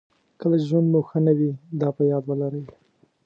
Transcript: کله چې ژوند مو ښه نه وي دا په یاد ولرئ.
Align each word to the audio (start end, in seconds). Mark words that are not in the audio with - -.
کله 0.39 0.55
چې 0.59 0.65
ژوند 0.69 0.87
مو 0.91 0.99
ښه 1.09 1.19
نه 1.25 1.33
وي 1.37 1.51
دا 1.79 1.89
په 1.97 2.03
یاد 2.11 2.23
ولرئ. 2.25 2.63